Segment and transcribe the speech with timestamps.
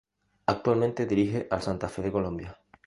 [0.47, 2.57] Actualmente dirige al Santa Fe de Colombia.